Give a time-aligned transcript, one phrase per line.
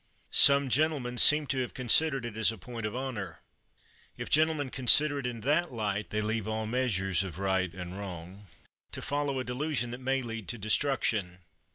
[0.31, 3.37] Some gentlemen seem to have considered it as a point of honor.
[4.17, 8.47] If gentlemen consider it in that light, they leave all measures of right and wrong,
[8.93, 11.41] to follow a delusion that may lead to destruction.